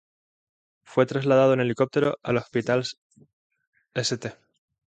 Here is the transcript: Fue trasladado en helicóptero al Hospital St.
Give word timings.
Fue 0.83 1.05
trasladado 1.05 1.53
en 1.53 1.59
helicóptero 1.59 2.17
al 2.23 2.37
Hospital 2.37 2.87
St. 3.93 4.33